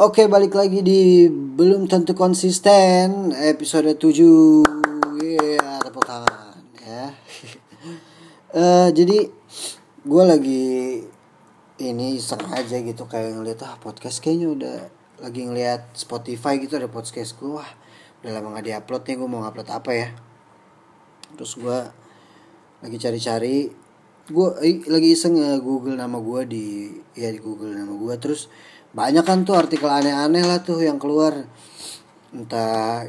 [0.00, 4.64] Oke, balik lagi di belum tentu konsisten episode 7.
[5.20, 7.12] Iya, tepuk tangan ya.
[8.56, 9.28] Eh, jadi
[10.00, 10.64] gue lagi
[11.84, 14.76] ini iseng aja gitu kayak ngeliat ah podcast kayaknya udah
[15.20, 17.70] lagi ngeliat Spotify gitu ada podcast gue wah
[18.24, 20.08] udah lama gak diupload nih gue mau upload apa ya
[21.38, 21.78] terus gue
[22.82, 23.70] lagi cari-cari
[24.30, 24.48] gue
[24.90, 26.66] lagi iseng nge Google nama gue di
[27.14, 28.50] ya di Google nama gue terus
[28.90, 31.46] banyak kan tuh artikel aneh-aneh lah tuh yang keluar.
[32.34, 33.06] Entah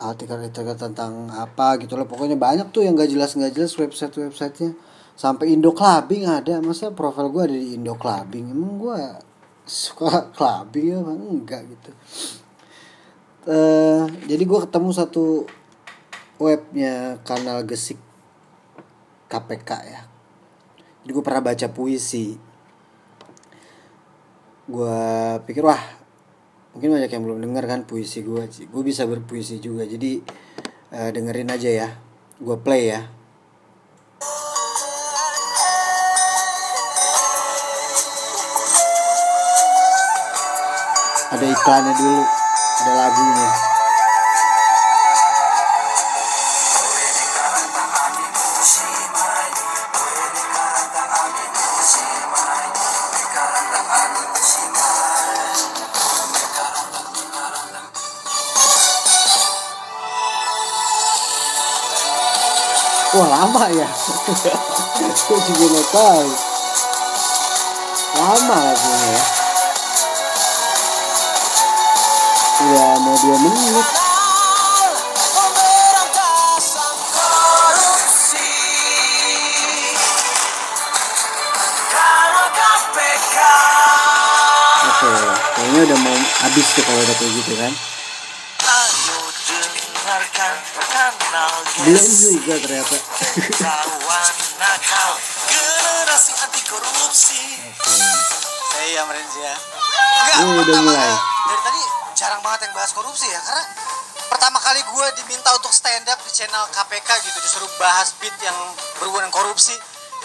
[0.00, 4.72] artikel-artikel tentang apa gitu loh pokoknya banyak tuh yang gak jelas gak jelas website websitenya.
[5.12, 6.64] Sampai Indo Clubbing ada.
[6.64, 8.48] Masa profil gue ada di Indo Clubbing?
[8.48, 9.00] Emang gue
[9.68, 10.98] suka clubbing ya?
[11.04, 11.90] Enggak gitu.
[13.44, 15.44] Uh, jadi gue ketemu satu
[16.40, 18.00] webnya kanal gesik
[19.28, 20.00] KPK ya.
[21.04, 22.49] Jadi gue pernah baca puisi
[24.70, 24.98] gue
[25.50, 25.82] pikir wah
[26.70, 30.22] mungkin banyak yang belum dengar kan puisi gue gue bisa berpuisi juga jadi
[30.94, 31.88] uh, dengerin aja ya.
[32.40, 33.00] Gue play ya.
[41.30, 42.22] Ada iklannya dulu
[42.80, 43.69] ada lagunya
[63.10, 63.90] Wah lama ya?
[65.26, 66.30] Gue juga gak tahu.
[68.22, 69.24] Lama lagunya ya
[72.60, 73.88] Udah mau 2 menit.
[84.90, 85.10] Oke,
[85.58, 86.14] kayaknya udah mau
[86.46, 87.89] habis tuh kalau udah kayak gitu kan
[91.80, 92.96] belum juga ternyata.
[95.48, 97.40] generasi anti korupsi
[97.70, 98.80] Oke.
[98.90, 99.56] iya Merenzi ya.
[100.40, 101.12] Ini udah mulai.
[101.48, 101.80] dari tadi
[102.14, 103.64] jarang banget yang bahas korupsi ya karena
[104.28, 108.54] pertama kali gue diminta untuk stand up di channel KPK gitu disuruh bahas beat yang
[109.00, 109.74] berhubungan dengan korupsi.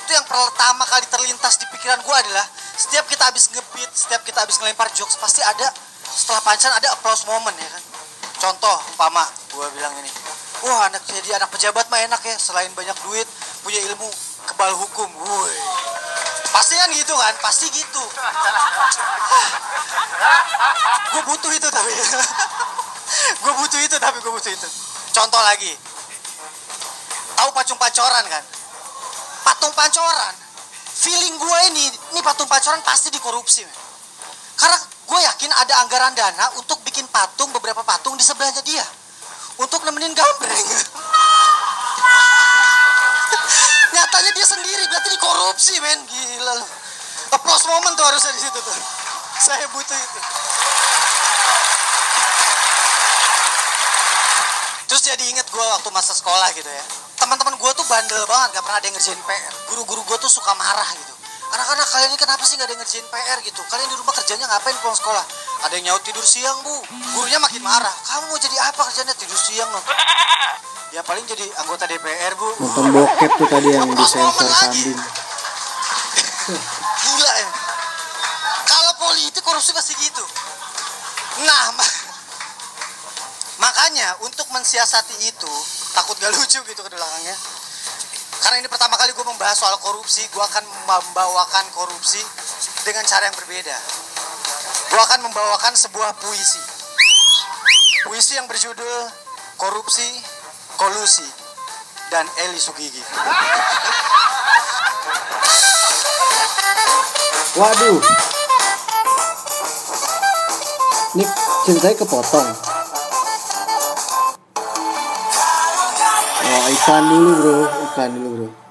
[0.05, 4.43] Itu yang pertama kali terlintas di pikiran gue adalah setiap kita habis ngebeat setiap kita
[4.43, 5.71] habis ngelempar jokes pasti ada
[6.05, 7.83] setelah pancan ada applause moment ya kan?
[8.35, 9.23] Contoh umpama
[9.55, 10.24] gue bilang ini
[10.65, 13.27] wah anak jadi anak pejabat mah enak ya selain banyak duit
[13.61, 14.09] punya ilmu
[14.45, 15.09] kebal hukum.
[15.09, 15.53] Woi.
[16.53, 17.33] Pasti kan gitu kan?
[17.41, 18.03] Pasti gitu.
[21.13, 21.91] Gue butuh itu tapi.
[23.43, 24.67] Gue butuh itu tapi gue butuh itu.
[25.13, 25.71] Contoh lagi.
[27.37, 28.43] Tahu pacung pancoran kan?
[29.45, 30.33] Patung pancoran.
[30.95, 33.77] Feeling gue ini ini patung pancoran pasti dikorupsi men.
[34.55, 38.81] karena gue yakin ada anggaran dana untuk bikin patung beberapa patung di sebelahnya dia
[39.59, 40.67] untuk nemenin gambreng.
[43.95, 45.99] Nyatanya dia sendiri berarti dikorupsi men.
[46.03, 46.67] Gila lu.
[47.31, 48.75] Applause moment tuh harusnya di situ tuh.
[49.39, 50.19] Saya butuh itu.
[54.85, 56.83] Terus jadi inget gue waktu masa sekolah gitu ya.
[57.19, 60.53] Teman-teman gue tuh bandel banget gak pernah ada yang ngerjain PR guru-guru gue tuh suka
[60.55, 61.13] marah gitu.
[61.55, 63.61] Anak-anak kalian ini kenapa sih gak ada ngerjain PR gitu.
[63.71, 65.25] Kalian di rumah kerjanya ngapain pulang sekolah
[65.65, 66.75] ada yang nyaut tidur siang bu
[67.17, 69.83] gurunya makin marah kamu mau jadi apa kerjanya tidur siang loh
[70.93, 74.93] ya paling jadi anggota DPR bu Nonton bokep tuh tadi yang moment lagi.
[74.93, 74.99] kambing
[77.01, 77.49] Gila ya.
[78.65, 80.21] Kalau politik korupsi pasti gitu.
[81.41, 81.95] Nah, ma-
[83.57, 85.53] makanya untuk mensiasati itu
[85.93, 87.33] takut gak lucu gitu ke belakangnya.
[88.45, 92.21] Karena ini pertama kali gue membahas soal korupsi, gue akan membawakan korupsi
[92.85, 93.73] dengan cara yang berbeda.
[94.89, 96.61] Gue akan membawakan sebuah puisi.
[98.05, 99.09] Puisi yang berjudul
[99.57, 100.09] Korupsi,
[100.77, 101.25] Kolusi,
[102.13, 103.01] dan Eli Sugigi.
[107.55, 108.03] Waduh
[111.15, 111.23] Ini
[111.63, 112.47] ceritanya kepotong
[116.43, 118.64] Oh iklan dulu bro Iklan dulu bro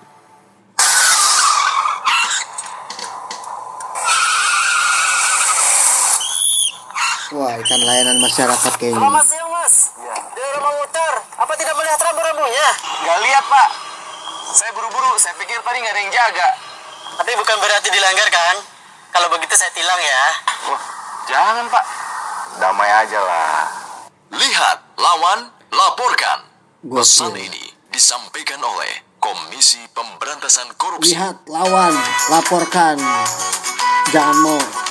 [7.65, 9.97] Wah ikan layanan masyarakat kayaknya Selamat siang mas.
[10.37, 11.15] Dia udah mau muter.
[11.41, 12.69] Apa tidak melihat rambu-rambunya?
[13.09, 13.69] Gak lihat pak.
[14.53, 15.17] Saya buru-buru.
[15.17, 16.49] Saya pikir tadi nggak ada yang jaga.
[17.25, 18.57] Tapi bukan berarti dilanggar kan?
[19.17, 20.25] Kalau begitu saya tilang ya.
[20.69, 20.83] Wah,
[21.25, 21.85] jangan pak.
[22.61, 23.65] Damai aja lah.
[24.37, 26.45] Lihat, lawan, laporkan.
[26.85, 27.01] Gokil.
[27.01, 31.17] Pesan ini disampaikan oleh Komisi Pemberantasan Korupsi.
[31.17, 31.97] Lihat lawan
[32.29, 33.01] Laporkan
[34.13, 34.84] Jangan mau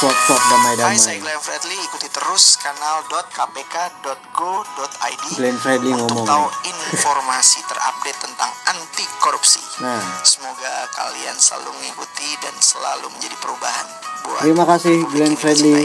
[0.00, 1.20] suap-suap Hai, saya damai-damai.
[1.20, 1.76] Glenn Fredly.
[1.76, 9.60] Ikuti terus kanal.kpk.go.id Glenn Fredly untuk ngomong tahu informasi terupdate tentang anti korupsi.
[9.84, 13.84] Nah, Semoga kalian selalu mengikuti dan selalu menjadi perubahan
[14.24, 15.84] buat terima kasih Glenn Fredly.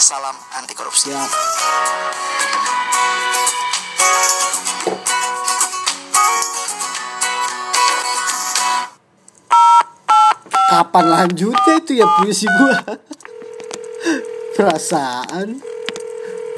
[0.00, 1.12] Salam anti korupsi.
[1.12, 1.28] Siap.
[10.68, 12.76] Kapan lanjutnya itu ya puisi gua?
[14.58, 15.54] Perasaan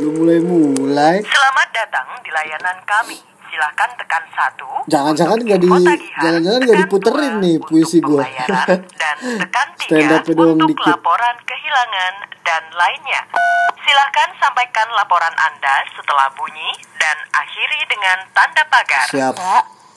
[0.00, 1.20] lu mulai-mulai.
[1.20, 3.20] Selamat datang di layanan kami.
[3.44, 4.88] Silakan tekan satu.
[4.88, 5.68] Jangan-jangan nggak di-
[6.16, 8.24] jangan-jangan nggak diputerin nih puisi gua.
[8.24, 10.96] pembayaran, dan tekan Stand doang untuk dikit.
[10.96, 13.20] laporan kehilangan dan lainnya.
[13.84, 19.12] Silakan sampaikan laporan Anda setelah bunyi dan akhiri dengan tanda pagar.
[19.12, 19.36] Siap.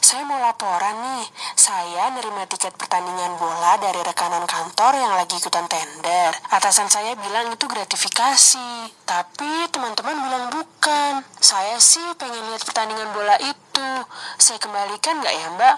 [0.04, 1.24] Saya mau laporan nih.
[1.64, 6.36] Saya nerima tiket pertandingan bola dari rekanan kantor yang lagi ikutan tender.
[6.52, 8.92] Atasan saya bilang itu gratifikasi.
[9.08, 11.24] Tapi teman-teman bilang bukan.
[11.40, 13.90] Saya sih pengen lihat pertandingan bola itu.
[14.36, 15.78] Saya kembalikan nggak ya mbak?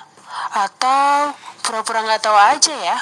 [0.57, 2.97] Atau pura-pura nggak tahu aja ya?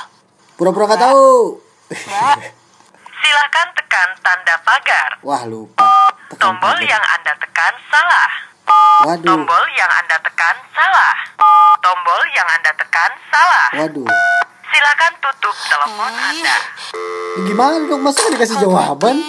[0.60, 1.64] Pura-pura nggak tahu.
[1.88, 2.38] Mbak,
[3.24, 5.12] Silakan tekan tanda pagar.
[5.24, 5.88] Wah lupa.
[6.36, 6.92] Tekan Tombol pagar.
[7.00, 8.32] yang Anda tekan salah.
[9.08, 9.24] Waduh.
[9.24, 11.32] Tombol yang Anda tekan salah.
[11.84, 13.68] Tombol yang Anda tekan salah.
[13.76, 14.08] Waduh.
[14.66, 16.24] Silakan tutup telepon Ih.
[16.40, 16.58] Anda.
[17.44, 19.16] Gimana dong masa nggak dikasih jawaban?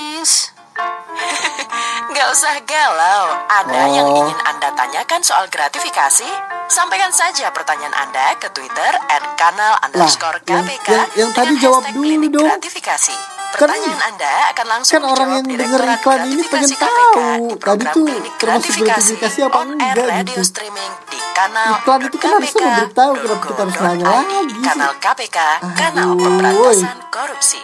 [2.07, 3.27] Nggak usah galau.
[3.45, 3.91] Ada Oh.
[3.91, 6.31] yang ingin Anda tanyakan soal gratifikasi?
[6.67, 11.83] Sampaikan saja pertanyaan Anda ke Twitter at kanal underscore yang- KPK yang- yang tadi jawab
[11.89, 12.47] dulu dong.
[12.49, 13.17] gratifikasi.
[13.55, 17.15] Kan- Pertanyaan Anda akan langsung kan orang yang denger iklan ini pengen tahu.
[17.15, 20.43] Tadi program tuh termasuk gratifikasi apa enggak radio gitu.
[20.43, 24.67] streaming di kanal Iklan itu kan harusnya memberitahu, kenapa kita harus nanya lagi sih?
[24.67, 25.39] Kanal KPK,
[25.79, 27.61] kanal Aduh, pemberantasan korupsi.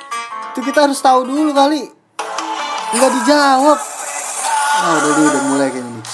[0.55, 1.83] Itu kita harus tahu dulu kali.
[2.91, 3.79] Nggak dijawab.
[4.81, 6.05] Ah, udah udah mulai kayaknya nih.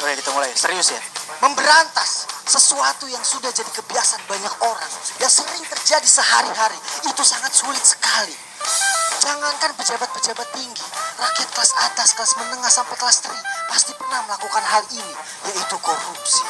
[0.00, 1.00] Oke kita mulai serius ya.
[1.42, 7.82] Memberantas sesuatu yang sudah jadi kebiasaan banyak orang yang sering terjadi sehari-hari itu sangat sulit
[7.82, 8.32] sekali.
[9.16, 10.86] Jangankan pejabat-pejabat tinggi,
[11.16, 15.14] rakyat kelas atas, kelas menengah sampai kelas tinggi pasti pernah melakukan hal ini,
[15.48, 16.44] yaitu korupsi.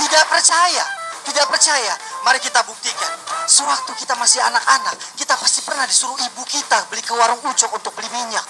[0.00, 0.84] Tidak percaya,
[1.28, 1.94] tidak percaya.
[2.24, 3.12] Mari kita buktikan.
[3.46, 7.92] Sewaktu kita masih anak-anak, kita pasti pernah disuruh ibu kita beli ke warung ucok untuk
[7.94, 8.44] beli minyak.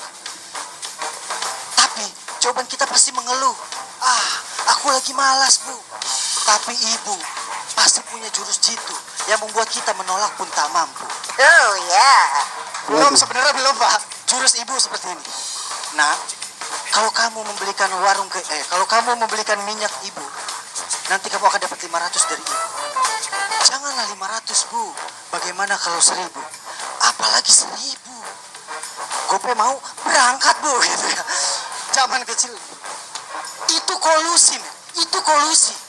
[1.75, 2.07] Tapi
[2.39, 3.57] jawaban kita pasti mengeluh.
[4.01, 4.31] Ah,
[4.79, 5.77] aku lagi malas bu.
[6.47, 7.46] Tapi ibu
[7.77, 8.97] pasti punya jurus jitu
[9.29, 11.05] yang membuat kita menolak pun tak mampu.
[11.37, 12.17] Oh ya.
[12.89, 13.21] Belum Waduh.
[13.21, 14.01] sebenarnya belum pak.
[14.27, 15.25] Jurus ibu seperti ini.
[16.01, 16.17] Nah,
[16.91, 20.25] kalau kamu membelikan warung ke eh kalau kamu membelikan minyak ibu,
[21.13, 22.57] nanti kamu akan dapat 500 dari ibu.
[23.69, 24.85] Janganlah 500 bu.
[25.37, 26.33] Bagaimana kalau 1000?
[27.13, 28.01] Apalagi 1000.
[29.27, 29.77] Gope mau
[30.07, 31.23] berangkat bu gitu ya.
[31.93, 32.55] Zaman kecil.
[33.67, 34.73] Itu kolusi, men.
[35.03, 35.86] itu kolusi.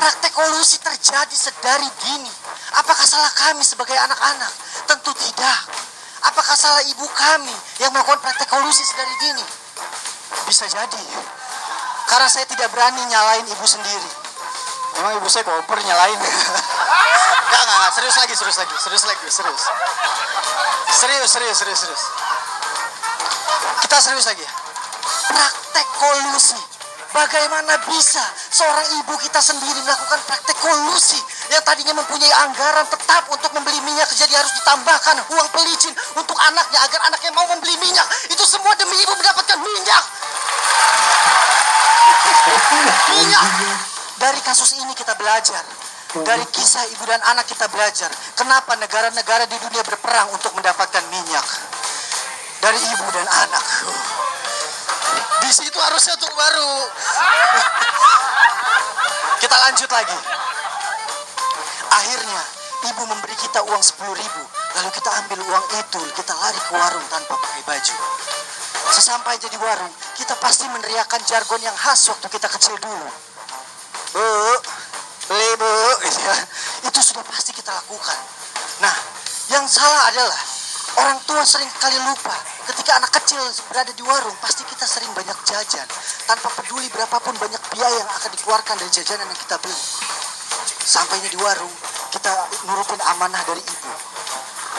[0.00, 2.32] Praktek kolusi terjadi sedari dini.
[2.80, 4.48] Apakah salah kami sebagai anak-anak?
[4.88, 5.58] Tentu tidak.
[6.24, 7.52] Apakah salah ibu kami
[7.84, 9.44] yang melakukan praktek kolusi sedari dini?
[10.48, 11.04] Bisa jadi.
[12.08, 14.10] Karena saya tidak berani nyalain ibu sendiri.
[15.04, 16.16] Emang ibu saya koper nyalain.
[17.50, 17.92] Enggak, enggak, enggak.
[17.92, 18.74] Serius lagi, serius lagi.
[18.78, 19.64] Serius lagi, serius.
[20.96, 22.02] Serius, serius, serius, serius.
[23.84, 24.46] Kita serius lagi.
[25.28, 26.79] Praktek kolusi.
[27.10, 28.22] Bagaimana bisa
[28.54, 31.18] seorang ibu kita sendiri melakukan praktek kolusi
[31.50, 36.78] yang tadinya mempunyai anggaran tetap untuk membeli minyak jadi harus ditambahkan uang pelicin untuk anaknya
[36.86, 38.06] agar anaknya mau membeli minyak.
[38.30, 40.04] Itu semua demi ibu mendapatkan minyak.
[43.10, 43.44] minyak.
[44.20, 45.66] Dari kasus ini kita belajar.
[46.10, 48.10] Dari kisah ibu dan anak kita belajar.
[48.38, 51.46] Kenapa negara-negara di dunia berperang untuk mendapatkan minyak.
[52.62, 53.64] Dari ibu dan anak.
[55.40, 56.72] Di situ harusnya untuk baru.
[59.40, 60.18] kita lanjut lagi.
[61.90, 62.42] Akhirnya
[62.92, 64.42] ibu memberi kita uang 10 ribu.
[64.78, 67.96] Lalu kita ambil uang itu, kita lari ke warung tanpa pakai baju.
[68.90, 73.08] Sesampainya di warung, kita pasti meneriakan jargon yang khas waktu kita kecil dulu.
[74.14, 74.26] Bu,
[75.30, 75.72] beli bu.
[76.88, 78.18] Itu sudah pasti kita lakukan.
[78.80, 78.94] Nah,
[79.50, 80.40] yang salah adalah
[80.98, 82.34] orang tua sering kali lupa
[82.66, 85.86] ketika anak kecil berada di warung pasti kita sering banyak jajan
[86.26, 89.78] tanpa peduli berapapun banyak biaya yang akan dikeluarkan dari jajanan yang kita beli.
[90.80, 91.70] Sampainya di warung,
[92.10, 92.32] kita
[92.66, 93.92] nurutin amanah dari ibu.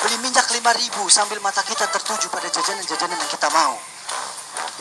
[0.02, 3.78] Beli minyak 5000 sambil mata kita tertuju pada jajanan-jajanan yang kita mau.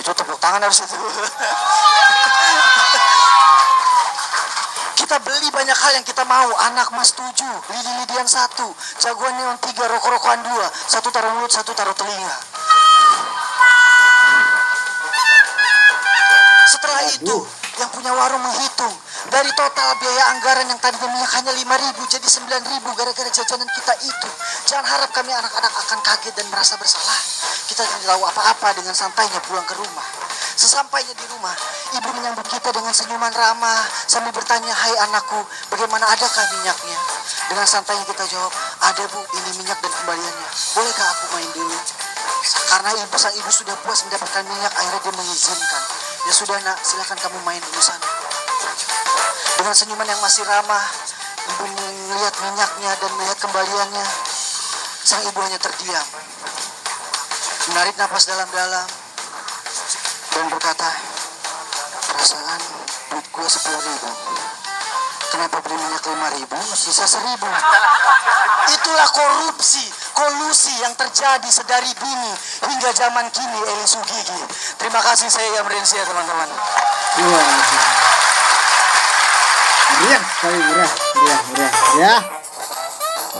[0.00, 0.96] Itu tepuk tangan harus itu.
[5.10, 6.46] kita beli banyak hal yang kita mau.
[6.70, 8.70] Anak mas tujuh, lili-lilian satu,
[9.02, 12.30] jagoan neon tiga, rokok-rokokan dua, satu taruh mulut, satu taruh telinga.
[16.62, 17.36] Setelah itu,
[17.82, 18.94] yang punya warung menghitung
[19.34, 23.66] dari total biaya anggaran yang tadinya minyak hanya 5 ribu jadi 9 ribu gara-gara jajanan
[23.66, 24.28] kita itu.
[24.70, 27.18] Jangan harap kami anak-anak akan kaget dan merasa bersalah.
[27.66, 30.29] Kita tidak tahu apa-apa dengan santainya pulang ke rumah.
[30.60, 31.56] Sesampainya di rumah,
[31.96, 35.40] ibu menyambut kita dengan senyuman ramah sambil bertanya, Hai anakku,
[35.72, 37.00] bagaimana adakah minyaknya?
[37.48, 38.52] Dengan santainya kita jawab,
[38.84, 40.48] ada bu, ini minyak dan kembaliannya.
[40.76, 41.78] Bolehkah aku main dulu?
[42.44, 45.82] Karena ibu sang ibu sudah puas mendapatkan minyak, akhirnya dia mengizinkan.
[46.28, 48.08] Ya sudah nak, silakan kamu main dulu sana.
[49.56, 50.84] Dengan senyuman yang masih ramah,
[51.56, 54.06] ibu melihat minyaknya dan melihat kembaliannya.
[55.08, 56.04] Sang ibu hanya terdiam.
[57.72, 58.99] Menarik napas dalam-dalam
[60.40, 60.88] dan berkata,
[62.08, 62.60] perasaan
[63.12, 64.08] duit gue sepuluh ribu.
[65.28, 67.44] Kenapa beli minyak lima ribu, sisa seribu?
[68.72, 69.84] Itulah korupsi,
[70.16, 72.32] kolusi yang terjadi sedari dini
[72.72, 74.40] hingga zaman kini Eli Sugigi.
[74.80, 76.48] Terima kasih saya yang ya teman-teman.
[77.20, 77.42] Iya.
[79.92, 82.14] Meriah sekali meriah, meriah, meriah, ya.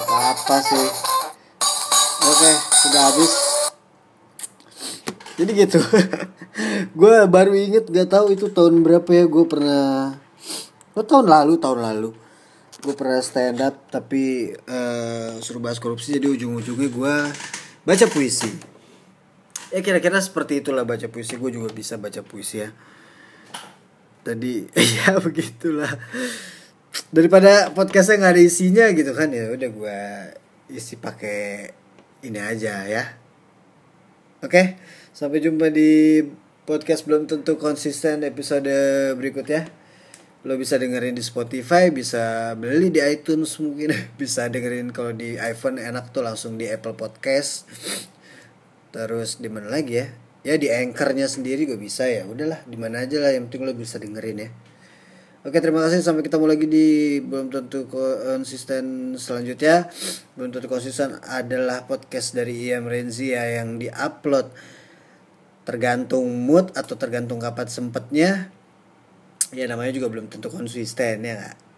[0.05, 0.89] Apa apa sih?
[2.29, 2.53] Oke,
[2.85, 3.33] sudah habis.
[5.41, 5.81] Jadi gitu.
[7.01, 10.21] gue baru inget gak tahu itu tahun berapa ya gue pernah.
[10.93, 12.11] Oh tahun lalu, tahun lalu.
[12.85, 17.15] Gue pernah stand up tapi eh, suruh bahas korupsi jadi ujung-ujungnya gue
[17.89, 18.53] baca puisi.
[19.73, 21.41] Ya kira-kira seperti itulah baca puisi.
[21.41, 22.69] Gue juga bisa baca puisi ya
[24.21, 24.69] tadi
[25.01, 25.91] ya begitulah
[27.15, 30.01] daripada podcastnya nggak ada isinya gitu kan ya udah gue
[30.75, 31.73] isi pakai
[32.27, 33.05] ini aja ya
[34.45, 34.63] oke
[35.11, 36.23] sampai jumpa di
[36.65, 38.71] podcast belum tentu konsisten episode
[39.19, 39.81] berikutnya
[40.41, 43.93] lo bisa dengerin di Spotify bisa beli di iTunes mungkin.
[44.21, 47.69] Bisa dengerin kalau di iPhone enak tuh langsung di Apple Podcast.
[48.89, 50.09] Terus di mana lagi ya?
[50.41, 52.25] Ya di anchornya sendiri gue bisa ya.
[52.25, 54.51] Udahlah di mana aja lah yang penting lo bisa dengerin ya.
[55.45, 56.01] Oke terima kasih.
[56.01, 59.93] Sampai ketemu lagi di belum tentu konsisten selanjutnya.
[60.41, 64.49] Belum tentu konsisten adalah podcast dari Iam Renzia yang diupload
[65.71, 68.51] tergantung mood atau tergantung kapan sempetnya
[69.55, 71.70] ya namanya juga belum tentu konsisten ya gak?